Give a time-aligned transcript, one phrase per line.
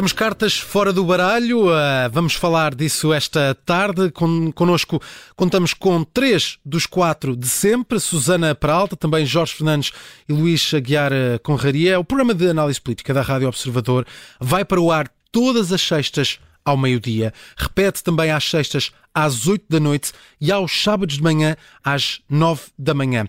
[0.00, 4.10] Temos cartas fora do baralho, uh, vamos falar disso esta tarde.
[4.10, 4.98] Con connosco
[5.36, 9.92] contamos com três dos quatro de sempre: Susana Peralta, também Jorge Fernandes
[10.26, 12.00] e Luís Aguiar ah, Conraria.
[12.00, 14.06] O programa de análise política da Rádio Observador
[14.40, 17.34] vai para o ar todas as sextas ao meio-dia.
[17.54, 22.62] Repete também às sextas às oito da noite e aos sábados de manhã às nove
[22.78, 23.28] da manhã.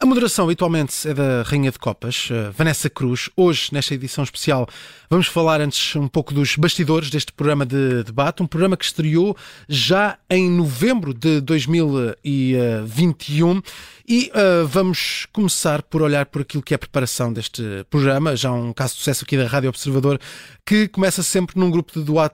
[0.00, 3.28] A moderação habitualmente é da Rainha de Copas, eh, Vanessa Cruz.
[3.36, 4.68] Hoje, nesta edição especial,
[5.10, 9.36] vamos falar antes um pouco dos bastidores deste programa de debate, um programa que estreou
[9.68, 13.60] já em novembro de 2021
[14.08, 18.50] e uh, vamos começar por olhar por aquilo que é a preparação deste programa, já
[18.50, 20.18] um caso de sucesso aqui da Rádio Observador,
[20.64, 21.92] que começa sempre num grupo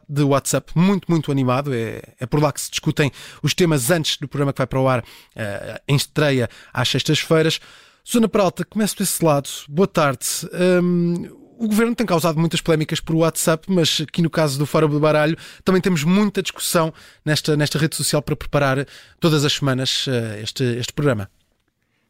[0.09, 1.75] de WhatsApp muito, muito animado.
[1.75, 3.11] É, é por lá que se discutem
[3.43, 7.54] os temas antes do programa que vai para o ar uh, em estreia às sextas-feiras.
[8.03, 9.49] Susana Peralta, começo desse lado.
[9.69, 10.27] Boa tarde.
[10.83, 14.89] Um, o governo tem causado muitas polémicas por WhatsApp, mas aqui no caso do Fórum
[14.89, 16.93] do Baralho também temos muita discussão
[17.25, 18.87] nesta, nesta rede social para preparar
[19.21, 21.31] todas as semanas uh, este, este programa.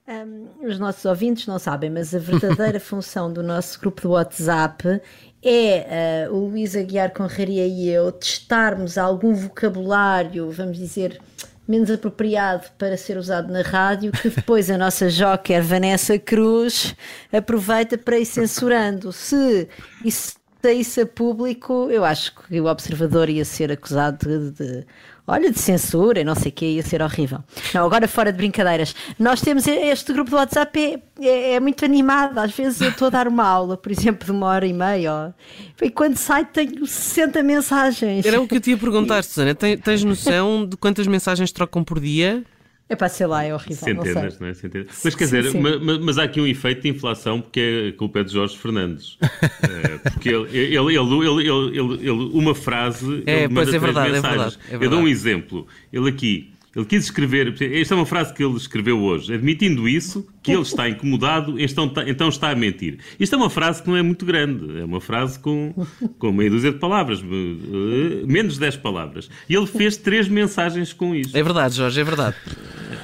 [0.07, 5.01] Um, os nossos ouvintes não sabem, mas a verdadeira função do nosso grupo de WhatsApp
[5.43, 11.21] é uh, o Luís Aguiar Conraria e eu testarmos algum vocabulário, vamos dizer,
[11.67, 16.95] menos apropriado para ser usado na rádio, que depois a nossa joker Vanessa Cruz
[17.33, 19.13] aproveita para ir censurando.
[19.13, 19.69] Se
[20.05, 24.87] isso saísse a público, eu acho que o observador ia ser acusado de, de
[25.27, 27.39] olha, de censura e não sei o que, ia ser horrível.
[27.73, 28.95] Não, agora fora de brincadeiras.
[29.19, 30.79] Nós temos este grupo do WhatsApp,
[31.21, 32.39] é, é, é muito animado.
[32.39, 35.13] Às vezes eu estou a dar uma aula, por exemplo, de uma hora e meia,
[35.13, 35.31] ó,
[35.83, 38.25] e quando sai tenho 60 mensagens.
[38.25, 39.55] Era o que eu te ia perguntar, Susana.
[39.55, 42.45] Tens noção de quantas mensagens trocam por dia?
[42.87, 43.77] É para ser lá, é horrível.
[43.77, 44.55] Centenas, não, não é?
[44.55, 45.01] Centenas.
[45.03, 45.61] Mas quer sim, dizer, sim.
[45.61, 49.17] Mas, mas, há aqui um efeito de inflação porque a culpa é de Jorge Fernandes.
[49.23, 53.23] é, porque ele, ele, ele, ele, uma frase.
[53.25, 54.85] É, pois é verdade, é verdade, é verdade.
[54.85, 55.67] Eu dou um exemplo.
[55.91, 60.27] Ele aqui ele quis escrever, esta é uma frase que ele escreveu hoje, admitindo isso,
[60.43, 62.99] que ele está incomodado, então, então está a mentir.
[63.19, 65.75] Isto é uma frase que não é muito grande, é uma frase com,
[66.19, 69.31] com meia dúzia de palavras, eh, menos de 10 palavras.
[69.49, 71.37] E ele fez três mensagens com isto.
[71.37, 72.37] É verdade, Jorge, é verdade.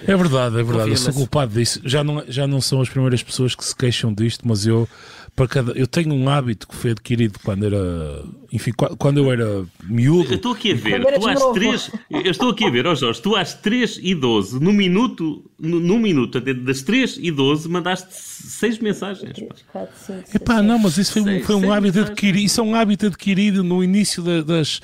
[0.06, 0.90] É verdade, é verdade.
[0.90, 1.80] Eu sou culpado disso.
[1.84, 4.88] Já não, já não são as primeiras pessoas que se queixam disto, mas eu
[5.34, 5.72] para cada.
[5.72, 8.24] Eu tenho um hábito que foi adquirido quando era.
[8.52, 10.32] Enfim, quando eu era miúdo.
[10.32, 11.90] Eu estou aqui a ver, tu às 3.
[12.10, 15.44] Eu estou aqui a ver, ó oh Jorge, tu às 3 e 12, no minuto,
[15.58, 19.32] no, no minuto, das 3 e 12, mandaste 6 mensagens.
[19.72, 19.86] Pá.
[20.34, 22.44] Epá, não, mas isso foi, seis, foi um hábito adquirido.
[22.44, 24.80] Isso é um hábito adquirido no início da, das,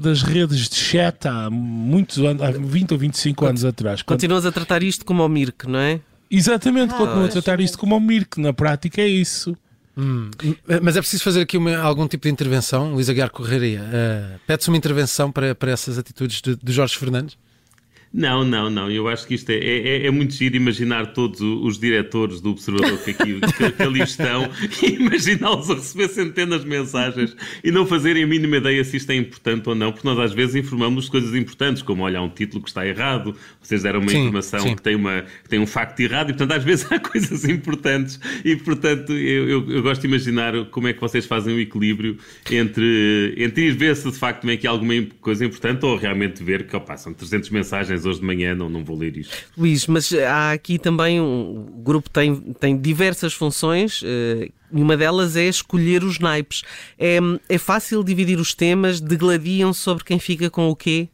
[0.00, 4.02] das redes de chat há muitos anos, há 20 ou 25 anos atrás.
[4.02, 6.00] Continuas a tratar isto como ao Mirk, não é?
[6.30, 8.38] Exatamente, ah, continuo a tratar isto como ao Mirk.
[8.40, 9.56] Na prática é isso.
[9.98, 10.30] Hum,
[10.80, 13.80] mas é preciso fazer aqui uma, algum tipo de intervenção, Luís Aguiar Correria.
[13.80, 17.36] Uh, Pede-se uma intervenção para, para essas atitudes de, de Jorge Fernandes?
[18.12, 18.90] Não, não, não.
[18.90, 22.98] Eu acho que isto é, é, é muito giro imaginar todos os diretores do Observador
[22.98, 24.48] que, aqui, que, que ali estão
[24.82, 29.10] e imaginá-los a receber centenas de mensagens e não fazerem a mínima ideia se isto
[29.10, 32.62] é importante ou não, porque nós às vezes informamos coisas importantes, como olha, um título
[32.62, 34.74] que está errado, vocês deram uma sim, informação sim.
[34.74, 38.18] Que, tem uma, que tem um facto errado e, portanto, às vezes há coisas importantes
[38.44, 42.16] e, portanto, eu, eu, eu gosto de imaginar como é que vocês fazem o equilíbrio
[42.50, 46.66] entre, entre ir ver se de facto tem aqui alguma coisa importante ou realmente ver
[46.66, 49.34] que opa, são 300 mensagens hoje de manhã, não, não vou ler isto.
[49.56, 54.02] Luís, mas há aqui também um o grupo tem, tem diversas funções.
[54.02, 56.62] Uh, e uma delas é escolher os naipes.
[56.98, 59.00] É, é fácil dividir os temas?
[59.00, 61.08] Degladiam sobre quem fica com o quê?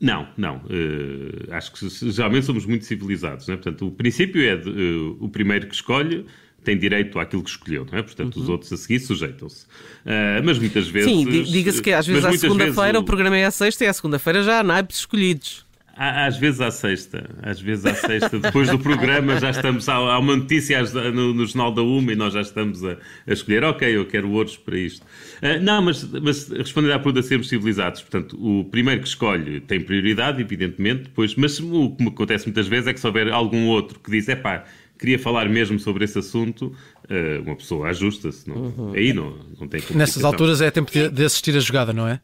[0.00, 0.56] Não, não.
[0.56, 3.46] Uh, acho que geralmente somos muito civilizados.
[3.46, 3.56] Né?
[3.56, 6.24] Portanto, o princípio é de, uh, o primeiro que escolhe
[6.64, 8.02] tem direito àquilo que escolheu, não é?
[8.02, 8.42] Portanto, uhum.
[8.42, 9.64] os outros a seguir sujeitam-se.
[10.06, 11.10] Uh, mas muitas vezes.
[11.10, 13.02] Sim, diga-se que às vezes à segunda-feira o...
[13.02, 15.66] o programa é à sexta e à segunda-feira já há naipes escolhidos.
[15.94, 20.36] Às vezes à sexta, às vezes à sexta, depois do programa já estamos, há, uma
[20.36, 22.96] notícia no, no, Jornal da Uma e nós já estamos a,
[23.26, 25.02] a escolher, ok, eu quero ouros para isto.
[25.02, 29.82] Uh, não, mas, mas respondendo à pergunta, sermos civilizados, portanto, o primeiro que escolhe tem
[29.82, 33.66] prioridade, evidentemente, depois, mas o que me acontece muitas vezes é que se houver algum
[33.66, 34.64] outro que diz, é pá,
[34.98, 36.74] queria falar mesmo sobre esse assunto,
[37.04, 38.92] uh, uma pessoa ajusta-se, uhum.
[38.94, 42.18] aí não, não tem Nessas alturas é tempo de, de assistir a jogada, não é?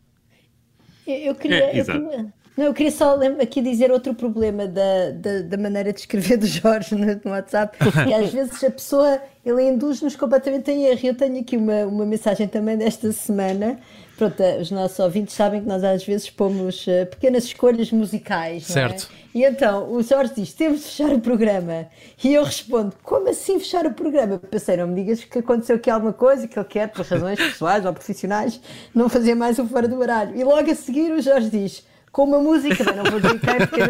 [1.06, 5.42] Eu queria, é, eu queria, Não, eu queria só aqui dizer outro problema da, da,
[5.42, 9.62] da maneira de escrever do Jorge no, no WhatsApp, que às vezes a pessoa ele
[9.62, 10.98] induz-nos completamente em erro.
[11.04, 13.78] Eu tenho aqui uma, uma mensagem também desta semana.
[14.16, 18.64] Pronto, os nossos ouvintes sabem que nós às vezes pomos uh, pequenas escolhas musicais.
[18.64, 19.08] Certo.
[19.32, 19.38] É?
[19.38, 21.86] E então o Jorge diz: temos de fechar o programa.
[22.24, 24.36] E eu respondo: como assim fechar o programa?
[24.36, 27.86] Pensei, não me digas que aconteceu aqui alguma coisa que ele quer, por razões pessoais
[27.86, 28.60] ou profissionais,
[28.92, 30.34] não fazer mais o fora do horário.
[30.34, 33.66] E logo a seguir o Jorge diz com uma música, mas não vou dizer quem,
[33.66, 33.80] porque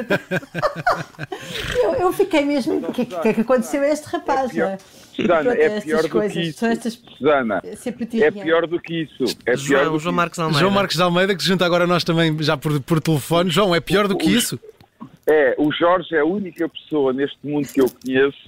[1.78, 2.78] eu, eu fiquei mesmo.
[2.78, 4.78] O que, que, é que aconteceu a este rapaz, é não é?
[5.14, 6.66] Susana, é pior do coisas, que isso.
[6.66, 6.94] Estas...
[6.94, 9.24] Susana, é pior do que isso.
[9.44, 10.60] É pior João, João Marcos Almeida.
[10.60, 13.50] João Marcos Almeida, que se junta agora nós também já por, por telefone.
[13.50, 14.58] João, é pior do que isso?
[15.26, 18.38] É, o Jorge é a única pessoa neste mundo que eu conheço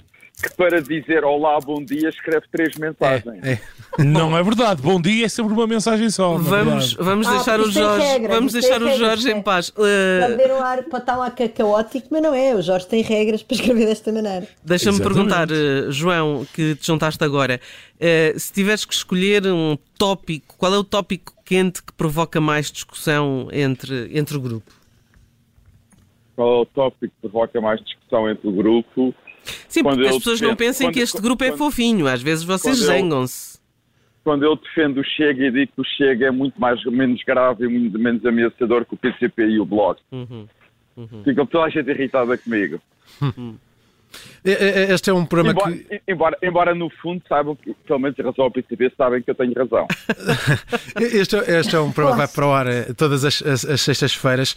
[0.41, 3.43] que para dizer olá, bom dia, escreve três mensagens.
[3.43, 4.03] É, é.
[4.03, 4.81] Não é verdade.
[4.81, 6.37] Bom dia é sempre uma mensagem só.
[6.37, 9.69] Vamos, vamos ah, deixar o Jorge, regra, vamos deixar o Jorge em paz.
[9.69, 10.21] Uh...
[10.21, 12.55] Pode ver um ar, pode estar lá caótico, mas não é.
[12.55, 14.47] O Jorge tem regras para escrever desta maneira.
[14.63, 17.59] Deixa-me perguntar, uh, João, que te juntaste agora,
[17.95, 22.71] uh, se tiveres que escolher um tópico, qual é o tópico quente que provoca mais
[22.71, 24.71] discussão entre, entre o grupo?
[26.35, 29.13] Qual é o tópico que provoca mais discussão entre o grupo?
[29.67, 32.07] Sim, porque as pessoas não pensem quando, que este grupo é quando, é fofinho.
[32.07, 33.59] Às vezes vocês zangam-se.
[34.23, 37.65] Quando eu defendo o Chega e digo que o Chega é muito mais, menos grave
[37.65, 40.01] e muito menos ameaçador que o PCP e o Bloco.
[40.11, 40.47] Uhum,
[40.95, 41.23] uhum.
[41.23, 42.79] Ficam toda a gente irritada comigo.
[43.21, 43.55] Uhum.
[44.43, 46.01] É, é, é, este é um programa embora, que.
[46.07, 49.35] Embora, embora no fundo saibam que, pelo menos em relação ao PCB, sabem que eu
[49.35, 49.87] tenho razão.
[50.99, 53.81] este, este, é um programa que vai para o ar eh, todas as, as, as
[53.81, 54.55] sextas-feiras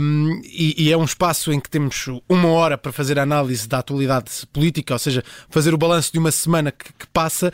[0.00, 3.68] um, e, e, é um espaço em que temos uma hora para fazer a análise
[3.68, 7.52] da atualidade política, ou seja, fazer o balanço de uma semana que, que passa,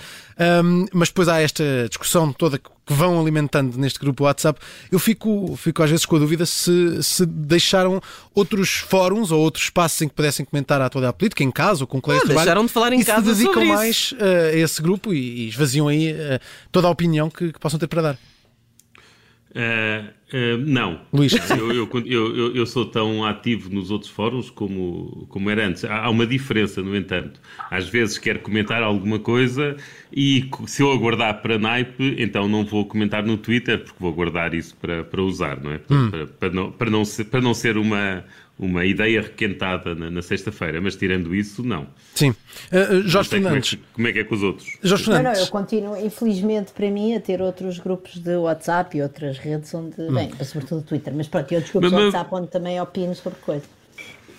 [0.64, 5.56] um, mas depois há esta discussão toda que vão alimentando neste grupo WhatsApp, eu fico,
[5.56, 8.00] fico às vezes com a dúvida se, se deixaram
[8.35, 11.87] outros fóruns ou outros espaços em que pudessem comentar a atualidade política, em casa ou
[11.87, 14.81] com colegas de Deixaram de falar em e casa se dedicam mais uh, a esse
[14.82, 16.40] grupo e, e esvaziam aí uh,
[16.70, 18.14] toda a opinião que, que possam ter para dar.
[19.50, 21.01] Uh, uh, não.
[21.13, 21.33] Luís.
[21.51, 25.85] Eu, eu, eu, eu, sou tão ativo nos outros fóruns como, como era antes.
[25.85, 27.41] Há uma diferença, no entanto.
[27.71, 29.77] Às vezes quero comentar alguma coisa
[30.13, 34.55] e se eu aguardar para naipe, então não vou comentar no Twitter, porque vou guardar
[34.55, 35.79] isso para, para usar, não é?
[35.79, 36.11] Para, hum.
[36.11, 38.25] para, para, não, para, não ser, para não ser uma,
[38.59, 41.87] uma ideia requentada na, na sexta-feira, mas tirando isso, não.
[42.15, 42.31] Sim.
[42.31, 43.71] Uh, Jorge Fernandes.
[43.71, 44.79] Como é, que, como é, que, é com os outros?
[44.83, 45.33] Jorge Fernandes.
[45.33, 49.39] Não, não, eu continuo, infelizmente para mim, a ter outros grupos de WhatsApp e outras
[49.39, 50.13] redes onde, hum.
[50.13, 53.39] bem, sobretudo Twitter, mas pronto, e outros grupos mas, de WhatsApp onde também opino sobre
[53.41, 53.78] coisas.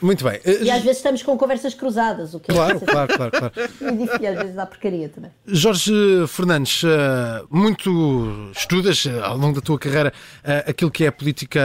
[0.01, 0.39] Muito bem.
[0.45, 3.53] E às vezes estamos com conversas cruzadas, o que claro, é claro, claro, claro.
[4.21, 5.31] E às vezes dá porcaria também.
[5.45, 5.93] Jorge
[6.27, 10.13] Fernandes, eh, muito estudas eh, ao longo da tua carreira
[10.43, 11.59] eh, aquilo que é a política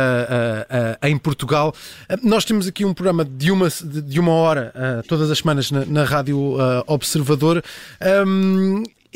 [1.03, 1.75] em Portugal.
[2.23, 4.73] Nós temos aqui um programa de uma, de uma hora
[5.09, 7.63] todas as semanas na, na Rádio Observador.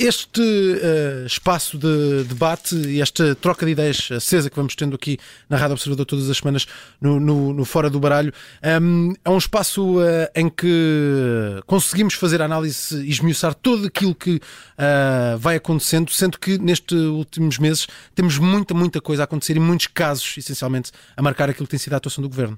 [0.01, 5.19] Este uh, espaço de debate e esta troca de ideias acesa que vamos tendo aqui
[5.51, 6.69] na Rádio Observador todas as semanas
[7.01, 8.33] no, no, no Fora do Baralho
[8.81, 14.37] um, é um espaço uh, em que conseguimos fazer análise e esmiuçar tudo aquilo que
[14.37, 19.61] uh, vai acontecendo, sendo que nestes últimos meses temos muita, muita coisa a acontecer e
[19.61, 22.57] muitos casos, essencialmente, a marcar aquilo que tem sido a atuação do Governo.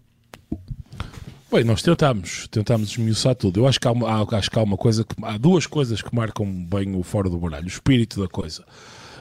[1.52, 3.58] Bem, nós tentámos, tentámos esmiuçar tudo.
[3.58, 6.14] Eu acho que há, há, acho que há uma coisa que há duas coisas que
[6.14, 8.64] marcam bem o fora do baralho, o espírito da coisa.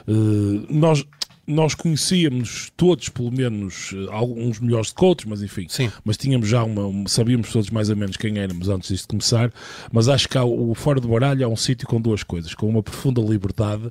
[0.06, 1.04] Uh, nós
[1.50, 5.66] nós conhecíamos todos, pelo menos, eh, alguns melhores do que outros, mas enfim.
[5.68, 5.90] Sim.
[6.04, 7.08] Mas tínhamos já uma.
[7.08, 9.52] Sabíamos todos mais ou menos quem éramos antes disto começar.
[9.92, 12.68] Mas acho que há, o Fora do Baralho é um sítio com duas coisas: com
[12.68, 13.90] uma profunda liberdade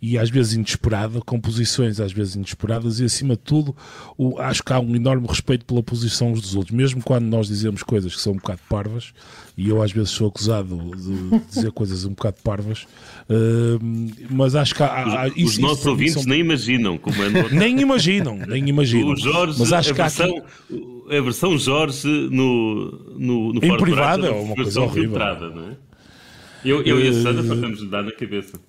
[0.00, 3.76] e às vezes inesperada, com posições às vezes inesperadas e acima de tudo,
[4.16, 6.74] o, acho que há um enorme respeito pela posição uns dos outros.
[6.74, 9.12] Mesmo quando nós dizemos coisas que são um bocado parvas,
[9.56, 12.86] e eu às vezes sou acusado de dizer coisas um bocado parvas,
[13.28, 13.78] uh,
[14.30, 16.24] mas acho que há, há os, isso, os nossos ouvintes são...
[16.24, 19.12] nem imaginam como é nem imaginam, nem imaginam.
[19.12, 21.16] O Jorge, mas acho a, que versão, aqui...
[21.16, 25.10] a versão Jorge no, no, no em privado é uma coisa horrível.
[25.10, 25.76] Filtrada, não é?
[26.64, 28.60] Eu, eu e a Sandra fartamos de dar na cabeça.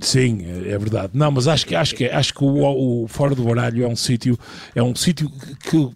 [0.00, 1.12] Sim, é, é verdade.
[1.14, 3.94] Não, mas acho que acho que acho que o, o Fora do Baralho é um
[3.94, 4.36] sítio
[4.74, 5.30] é um sítio
[5.70, 5.94] que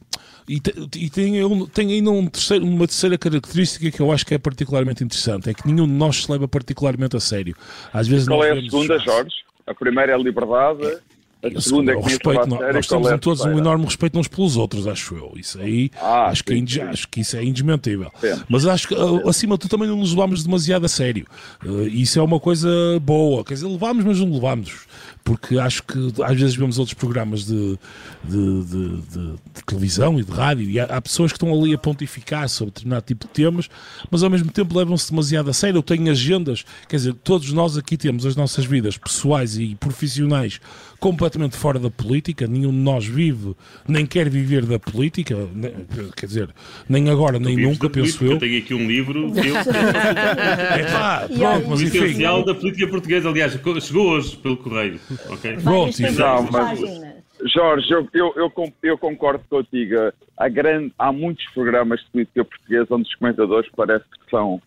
[0.49, 0.63] e,
[0.97, 5.05] e tem, tem ainda um terceiro, uma terceira característica que eu acho que é particularmente
[5.05, 7.55] interessante: é que nenhum de nós se leva particularmente a sério.
[7.93, 9.35] Às vezes Qual é a segunda, Jorge?
[9.67, 10.99] A primeira é a liberdade.
[11.41, 14.19] A segunda é que o respeito, nós, nós temos é em todos um enorme respeito
[14.19, 15.33] uns pelos outros, acho eu.
[15.37, 16.81] Isso aí Ah, acho, que é sim, inde- sim.
[16.81, 18.11] acho que isso é indesmentível.
[18.21, 18.43] Sim.
[18.49, 21.27] Mas acho que uh, acima de tudo também não nos levamos demasiado a sério.
[21.65, 22.69] Uh, isso é uma coisa
[23.01, 23.45] boa.
[23.45, 24.87] Quer dizer, levámos, mas não levámos.
[25.23, 27.79] Porque acho que às vezes vemos outros programas de,
[28.25, 31.73] de, de- de- de televisão e de rádio e há, há pessoas que estão ali
[31.75, 33.69] a pontificar sobre determinado tipo de temas,
[34.11, 35.79] mas ao mesmo tempo levam-se demasiado a sério.
[35.79, 40.61] Eu tenho agendas, quer dizer, todos nós aqui temos as nossas vidas pessoais e profissionais
[40.99, 43.55] completamente fora da política, nenhum de nós vive,
[43.87, 45.73] nem quer viver da política, ne-
[46.17, 46.49] quer dizer,
[46.89, 48.25] nem agora, nem nunca, penso política.
[48.25, 48.39] eu.
[48.39, 51.99] tenho aqui um livro que eu É pá, pronto, mas O enfim.
[52.05, 55.01] essencial da política portuguesa, aliás, chegou hoje pelo correio.
[55.29, 55.57] ok?
[55.63, 57.19] Pronto, Não, mas-.
[57.55, 59.95] Jorge, eu, eu, eu, com- eu concordo contigo.
[60.37, 64.61] Há, grande, há muitos programas de política portuguesa onde os comentadores parece que são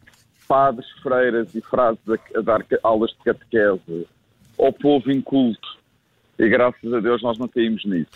[0.48, 4.08] padres, freiras e frases a, a dar aulas de catequese
[4.58, 5.68] ao povo inculto.
[6.42, 8.10] E graças a Deus nós não caímos nisso.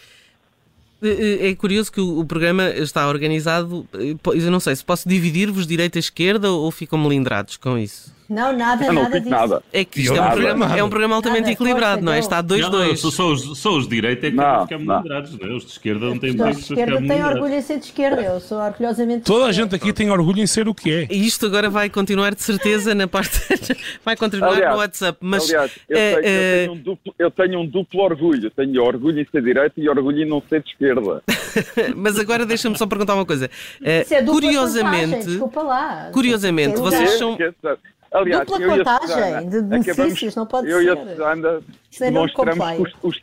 [1.03, 3.85] É é curioso que o programa está organizado.
[3.93, 8.13] eh, Eu não sei se posso dividir-vos direita e esquerda ou ficam melindrados com isso.
[8.29, 9.29] Não, nada, Eu não nada disso.
[9.31, 9.63] nada.
[9.71, 12.19] É que isto é um, programa, é um programa altamente Nada, equilibrado, força, não é?
[12.19, 12.95] Está Não, não, 2-2.
[12.97, 14.95] só, só os, só os de direita é que Não, não.
[14.95, 15.53] moderados, não é?
[15.53, 17.85] Os de esquerda não têm muito de para ficar esquerda têm orgulho em ser de
[17.85, 18.21] esquerda.
[18.21, 21.07] Eu sou orgulhosamente de Toda a gente aqui tem orgulho em ser o que é.
[21.09, 23.39] E isto agora vai continuar de certeza na parte.
[24.03, 25.17] vai continuar Aliás, no WhatsApp.
[25.21, 28.49] Mas, Aliás, eu, eh, tenho, eu eh, tenho um duplo, eu tenho um duplo orgulho.
[28.51, 31.21] Tenho orgulho em ser direita e orgulho em não ser de esquerda.
[31.95, 33.49] mas agora deixa-me só perguntar uma coisa.
[33.83, 36.09] Eh, Isso é dupla contagem, curiosamente, desculpa lá.
[36.11, 37.37] curiosamente, É vocês são-.
[38.15, 41.09] Aliás, Dupla eu contagem de benefícios, não pode eu e a ser.
[41.09, 41.61] Susana
[41.99, 43.21] é demonstramos os, os-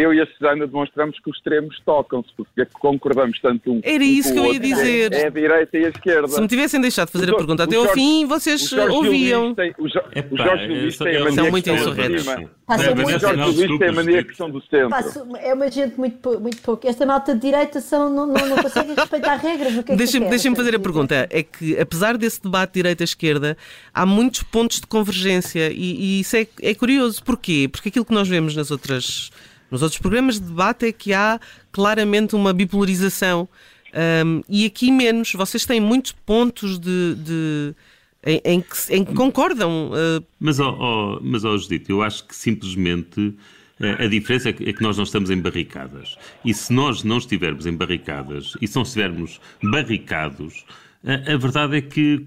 [0.00, 4.06] eu e a Susana demonstramos que os extremos tocam-se, porque concordamos tanto um Era um
[4.06, 5.12] isso com que eu ia dizer.
[5.12, 6.28] É a direita e a esquerda.
[6.28, 9.44] se me tivessem deixado de fazer O a pergunta até ao fim, vocês ouviam.
[9.46, 12.28] Luís tem, o Jo- o Epá, Jorge Luís a são muito insurretos.
[12.28, 12.50] acima.
[12.66, 14.90] Passa Não, muito- mas O essa Jorge Luís tem a mania que são do centro.
[14.90, 16.86] Passo- é uma gente muito, muito pouco.
[16.86, 19.78] Esta malta de direita são, não, não, não consegue respeitar regras.
[19.78, 20.56] É deixa queres?
[20.56, 21.26] fazer a pergunta.
[21.30, 23.56] É que, apesar desse debate direita-esquerda,
[23.94, 27.22] há muitos pontos de convergência e, e isso é, é curioso.
[27.24, 27.68] Porquê?
[27.70, 29.30] Porque aquilo que nós vemos nas outras,
[29.70, 31.38] nos outros programas de debate é que há
[31.72, 33.48] claramente uma bipolarização
[33.90, 35.32] Ahm, e aqui menos.
[35.32, 37.74] Vocês têm muitos pontos de, de-
[38.22, 39.90] em, em que, em que concordam.
[39.94, 43.34] ah, Mas, ó, ó, mas ó, Judito, eu acho que simplesmente
[43.80, 46.16] eh, a diferença é é que nós não estamos em barricadas.
[46.44, 50.66] E se nós não estivermos em barricadas e se não estivermos barricados,
[51.02, 52.26] a, a verdade é que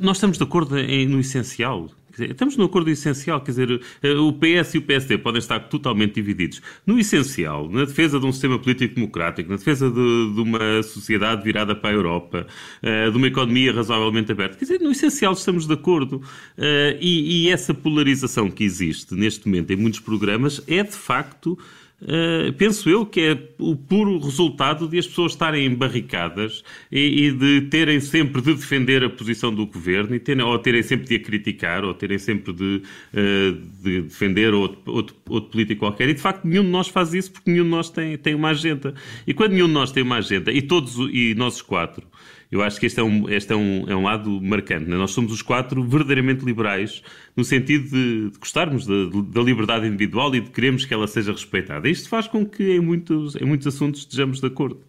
[0.00, 1.88] nós estamos de acordo em- no essencial.
[2.12, 5.60] Dizer, Estamos no acordo essencial, quer dizer, eh, o PS e o PSD podem estar
[5.60, 6.60] totalmente divididos.
[6.86, 9.94] No essencial, na defesa de um sistema político democrático, na defesa de,
[10.34, 12.46] de uma sociedade virada para a Europa,
[12.82, 14.56] eh, de uma economia razoavelmente aberta.
[14.56, 16.22] Quer dizer, no essencial estamos de acordo.
[16.56, 21.58] Eh, E, e essa polarização que existe neste momento em muitos programas é, de facto,
[22.02, 27.32] Uh, penso eu que é o puro resultado de as pessoas estarem barricadas e, e
[27.32, 31.14] de terem sempre de defender a posição do governo, e terem, ou terem sempre de
[31.14, 32.82] a criticar, ou terem sempre de,
[33.14, 36.08] uh, de defender outro, outro, outro político qualquer.
[36.08, 38.48] E de facto, nenhum de nós faz isso porque nenhum de nós tem, tem uma
[38.48, 38.94] agenda.
[39.24, 42.04] E quando nenhum de nós tem uma agenda, e todos e nós quatro,
[42.52, 44.88] eu acho que este é um, este é um, é um lado marcante.
[44.88, 44.96] né?
[44.96, 47.02] Nós somos os quatro verdadeiramente liberais,
[47.34, 48.94] no sentido de, de gostarmos da,
[49.28, 51.88] da liberdade individual e de queremos que ela seja respeitada.
[51.88, 54.80] Isto faz com que em muitos, em muitos assuntos estejamos de acordo.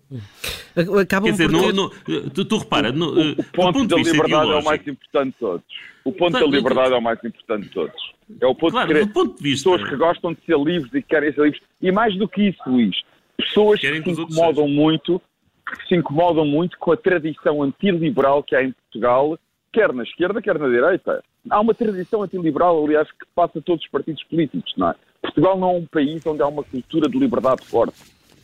[1.01, 3.96] acabam Quer dizer, por não, ter- não- tu, tu repara, no, O, o ponto, da
[3.98, 5.63] liberdade é o mais importante de todos.
[6.05, 8.13] O ponto Claro, da liberdade é o mais importante de todos.
[8.41, 11.01] É o ponto Claro, de ponto de vista- pessoas que gostam de ser livres e
[11.01, 11.62] que querem ser livres.
[11.82, 12.96] E mais do que isso, Luís,
[13.38, 15.22] pessoas Querem que que se incomodam muito,
[15.65, 19.38] que se incomodam muito com a tradição antiliberal que há em Portugal,
[19.72, 21.24] quer na esquerda, quer na direita.
[21.50, 24.96] Há uma tradição antiliberal, aliás, que passa a todos os partidos políticos, não é?
[25.22, 27.96] Portugal não é um país onde há uma cultura de liberdade forte.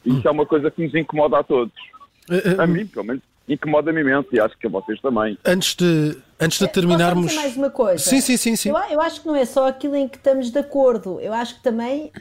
[0.06, 1.74] Isso é uma coisa que nos incomoda a todos.
[2.30, 5.38] Eh, A mim, pelo menos, incomoda-me imenso e acho que a vocês também.
[5.46, 7.26] Antes de, antes de terminarmos.
[7.26, 7.98] Posso dizer mais uma coisa?
[8.04, 8.70] Sim, sim, sim, sim.
[8.70, 11.20] Eu, eu acho que não é só aquilo em que estamos de acordo.
[11.20, 12.12] Eu acho que também,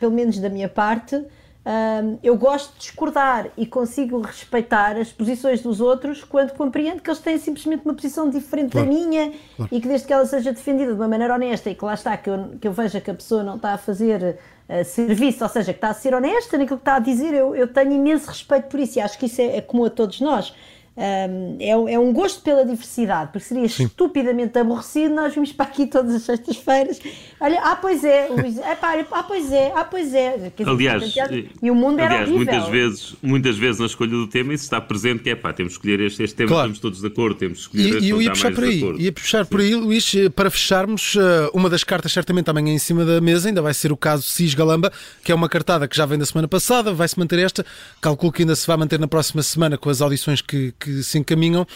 [0.00, 1.24] pelo menos da minha parte,
[1.64, 7.10] hum, eu gosto de discordar e consigo respeitar as posições dos outros quando compreendo que
[7.10, 9.32] eles têm simplesmente uma posição diferente Claro, da minha
[9.70, 12.16] e que desde que ela seja defendida de uma maneira honesta e que lá está,
[12.16, 14.38] que eu, que eu veja que a pessoa não está a fazer
[14.68, 17.54] uh, serviço, ou seja, que está a ser honesta naquilo que está a dizer, eu,
[17.54, 20.20] eu tenho imenso respeito por isso e acho que isso é, é comum a todos
[20.20, 20.54] nós.
[20.98, 23.84] Um, é, é, um gosto pela diversidade, porque seria Sim.
[23.84, 26.98] estupidamente aborrecido nós vimos para aqui todas as sextas-feiras.
[27.38, 30.36] Olha, ah, pois é, Luís, é pá, ah, pois é, ah, pois é.
[30.36, 31.14] Dizer, aliás,
[31.62, 32.36] e o mundo aliás, era horrível.
[32.36, 35.74] muitas vezes, muitas vezes na escolha do tema isso está presente, que é pá, temos
[35.74, 36.72] que escolher este, este tema, claro.
[36.72, 38.94] estamos todos de acordo, temos que escolher e, este, e eu ia puxar por aí,
[38.98, 43.04] ia puxar por aí, Luís, para fecharmos, eh, uma das cartas certamente amanhã em cima
[43.04, 46.04] da mesa, ainda vai ser o caso Cis Galamba, que é uma cartada que já
[46.06, 47.64] vem da semana passada, vai-se manter esta,
[48.00, 51.18] calculo que ainda se vai manter na próxima semana com as audições que, que se
[51.18, 51.66] encaminham.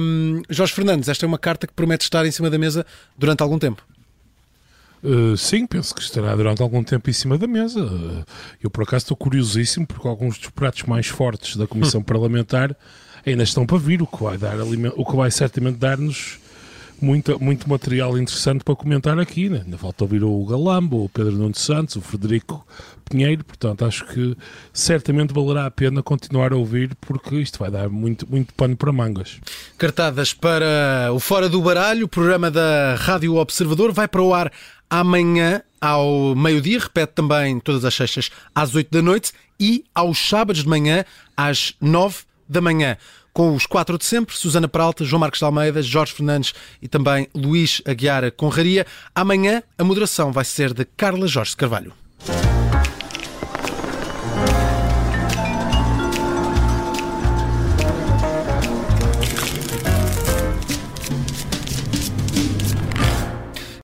[0.00, 3.42] Um, Jorge Fernandes, esta é uma carta que promete estar em cima da mesa durante
[3.42, 3.82] algum tempo.
[5.02, 7.82] Uh, sim, penso que estará durante algum tempo em cima da mesa.
[7.82, 8.24] Uh,
[8.62, 12.76] eu, por acaso, estou curiosíssimo porque alguns dos pratos mais fortes da Comissão Parlamentar
[13.26, 16.38] ainda estão para vir, o que vai, dar, o que vai certamente dar-nos
[17.04, 19.48] muito, muito material interessante para comentar aqui.
[19.48, 19.62] Né?
[19.64, 22.66] Ainda falta ouvir o Galambo, o Pedro Nuno Santos, o Frederico
[23.08, 24.36] Pinheiro, portanto acho que
[24.72, 28.90] certamente valerá a pena continuar a ouvir porque isto vai dar muito, muito pano para
[28.92, 29.38] mangas.
[29.76, 34.50] Cartadas para o Fora do Baralho, o programa da Rádio Observador, vai para o ar
[34.88, 40.62] amanhã ao meio-dia, repete também todas as sextas às oito da noite e aos sábados
[40.62, 41.04] de manhã
[41.36, 42.18] às nove
[42.48, 42.96] da manhã
[43.32, 47.28] com os quatro de sempre, Susana Peralta, João Marcos de Almeida, Jorge Fernandes e também
[47.34, 48.86] Luís Aguiar Conraria.
[49.14, 51.92] Amanhã a moderação vai ser de Carla Jorge Carvalho.